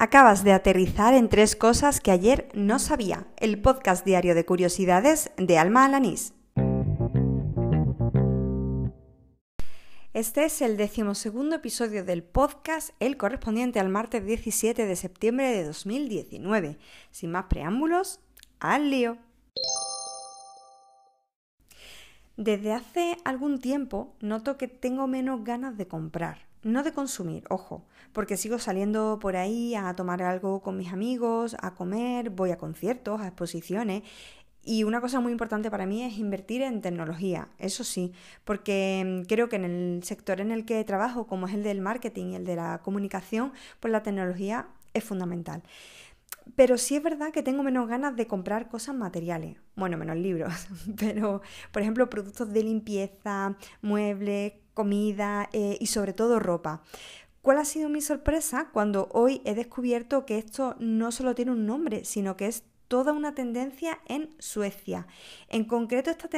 [0.00, 3.26] Acabas de aterrizar en tres cosas que ayer no sabía.
[3.36, 6.34] El podcast diario de curiosidades de Alma Alanís.
[10.12, 15.64] Este es el decimosegundo episodio del podcast, el correspondiente al martes 17 de septiembre de
[15.64, 16.78] 2019.
[17.10, 18.20] Sin más preámbulos,
[18.60, 19.18] al lío.
[22.38, 26.46] Desde hace algún tiempo noto que tengo menos ganas de comprar.
[26.62, 27.82] No de consumir, ojo,
[28.12, 32.56] porque sigo saliendo por ahí a tomar algo con mis amigos, a comer, voy a
[32.56, 34.04] conciertos, a exposiciones.
[34.62, 38.12] Y una cosa muy importante para mí es invertir en tecnología, eso sí,
[38.44, 41.80] porque mm, creo que en el sector en el que trabajo, como es el del
[41.80, 45.64] marketing y el de la comunicación, pues la tecnología es fundamental.
[46.56, 49.56] Pero sí es verdad que tengo menos ganas de comprar cosas materiales.
[49.76, 50.52] Bueno, menos libros.
[50.98, 56.82] Pero, por ejemplo, productos de limpieza, muebles, comida eh, y sobre todo ropa.
[57.42, 61.66] ¿Cuál ha sido mi sorpresa cuando hoy he descubierto que esto no solo tiene un
[61.66, 65.06] nombre, sino que es toda una tendencia en Suecia?
[65.48, 66.28] En concreto, esta,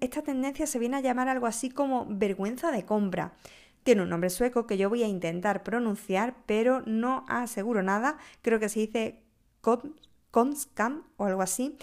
[0.00, 3.34] esta tendencia se viene a llamar algo así como vergüenza de compra.
[3.82, 8.18] Tiene un nombre sueco que yo voy a intentar pronunciar, pero no aseguro nada.
[8.42, 9.22] Creo que se dice
[9.60, 11.76] Konskam o algo así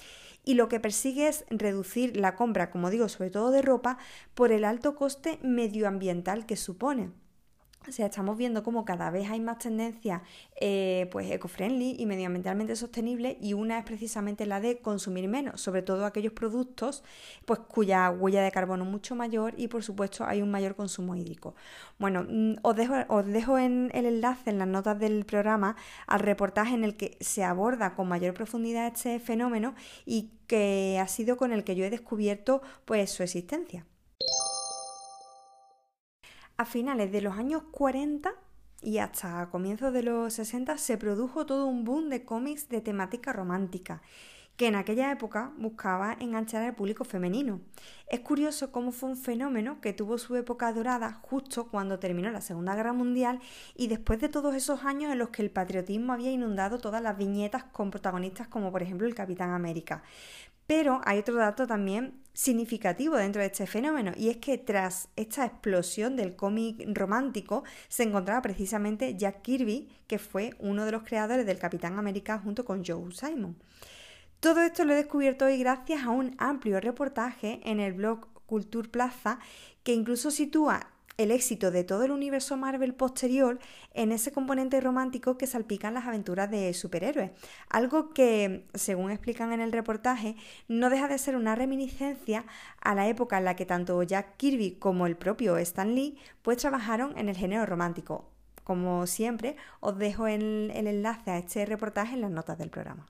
[0.47, 3.97] y lo que persigue es reducir la compra, como digo, sobre todo de ropa,
[4.33, 7.11] por el alto coste medioambiental que supone.
[7.87, 10.21] O sea, estamos viendo cómo cada vez hay más tendencias
[10.59, 15.83] eh, pues eco-friendly y medioambientalmente sostenibles y una es precisamente la de consumir menos, sobre
[15.83, 17.03] todo aquellos productos
[17.45, 21.15] pues cuya huella de carbono es mucho mayor y por supuesto hay un mayor consumo
[21.15, 21.55] hídrico.
[21.97, 25.77] Bueno, mm, os dejo, os dejo en el enlace en las notas del programa
[26.07, 31.07] al reportaje en el que se aborda con mayor profundidad este fenómeno y que ha
[31.07, 33.85] sido con el que yo he descubierto pues su existencia.
[36.59, 38.33] A finales de los años 40
[38.81, 43.31] y hasta comienzos de los 60 se produjo todo un boom de cómics de temática
[43.31, 44.01] romántica,
[44.57, 47.61] que en aquella época buscaba enganchar al público femenino.
[48.07, 52.41] Es curioso cómo fue un fenómeno que tuvo su época dorada justo cuando terminó la
[52.41, 53.39] Segunda Guerra Mundial
[53.75, 57.17] y después de todos esos años en los que el patriotismo había inundado todas las
[57.17, 60.01] viñetas con protagonistas como por ejemplo el Capitán América.
[60.65, 65.45] Pero hay otro dato también significativo dentro de este fenómeno y es que tras esta
[65.45, 71.45] explosión del cómic romántico se encontraba precisamente Jack Kirby, que fue uno de los creadores
[71.45, 73.55] del Capitán América junto con Joe Simon.
[74.39, 78.87] Todo esto lo he descubierto hoy gracias a un amplio reportaje en el blog Culture
[78.87, 79.39] Plaza
[79.83, 83.57] que incluso sitúa el éxito de todo el universo Marvel posterior
[83.95, 87.31] en ese componente romántico que salpican las aventuras de superhéroes.
[87.67, 90.35] Algo que, según explican en el reportaje,
[90.67, 92.45] no deja de ser una reminiscencia
[92.79, 96.57] a la época en la que tanto Jack Kirby como el propio Stan Lee pues
[96.57, 98.29] trabajaron en el género romántico.
[98.63, 103.07] Como siempre, os dejo el, el enlace a este reportaje en las notas del programa.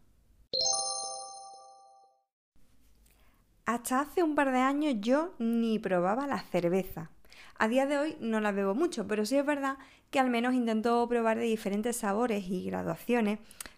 [3.77, 7.11] Hasta hace un par de años yo ni probaba la cerveza.
[7.59, 9.77] A día de hoy no la bebo mucho, pero sí es verdad
[10.09, 13.37] que al menos intento probar de diferentes sabores y graduaciones,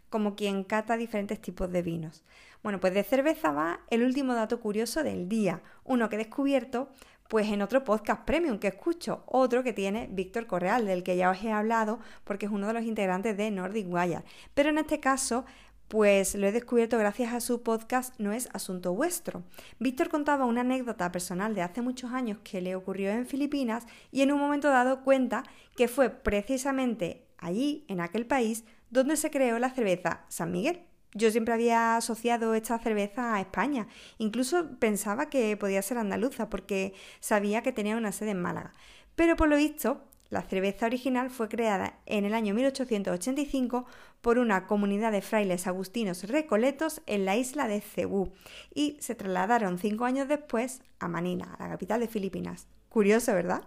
[0.09, 2.23] como quien cata diferentes tipos de vinos.
[2.63, 6.87] Bueno, pues de cerveza va el último dato curioso del día, uno que he descubierto
[7.27, 11.29] pues en otro podcast premium que escucho, otro que tiene Víctor Correal, del que ya
[11.29, 14.23] os he hablado porque es uno de los integrantes de Nordic Wire.
[14.55, 15.45] Pero en este caso
[15.89, 19.43] pues lo he descubierto gracias a su podcast No es Asunto Vuestro.
[19.79, 24.21] Víctor contaba una anécdota personal de hace muchos años que le ocurrió en Filipinas y
[24.21, 25.43] en un momento dado cuenta
[25.75, 30.83] que fue precisamente allí, en aquel país, donde se creó la cerveza San Miguel.
[31.15, 33.87] Yo siempre había asociado esta cerveza a España,
[34.19, 38.73] incluso pensaba que podía ser andaluza porque sabía que tenía una sede en Málaga.
[39.15, 43.85] Pero por lo visto, la cerveza original fue creada en el año 1885
[44.21, 48.31] por una comunidad de frailes agustinos recoletos en la isla de Cebú
[48.73, 52.67] y se trasladaron cinco años después a Manila, la capital de Filipinas.
[52.89, 53.63] Curioso, ¿verdad?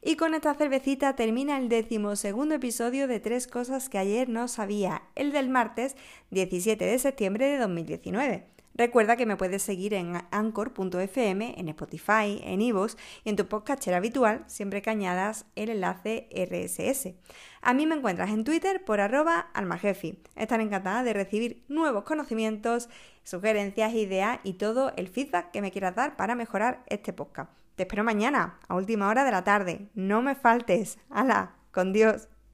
[0.00, 5.02] Y con esta cervecita termina el decimosegundo episodio de Tres Cosas que ayer no sabía,
[5.16, 5.96] el del martes
[6.30, 8.57] 17 de septiembre de 2019.
[8.78, 12.94] Recuerda que me puedes seguir en anchor.fm, en Spotify, en iVoox
[13.24, 17.14] y en tu podcatcher habitual, siempre que añadas el enlace RSS.
[17.60, 20.22] A mí me encuentras en Twitter por arroba almajefi.
[20.36, 22.88] Estaré encantada de recibir nuevos conocimientos,
[23.24, 27.50] sugerencias, ideas y todo el feedback que me quieras dar para mejorar este podcast.
[27.74, 29.88] Te espero mañana, a última hora de la tarde.
[29.94, 31.00] No me faltes.
[31.10, 31.56] ¡Hala!
[31.72, 32.28] ¡Con Dios!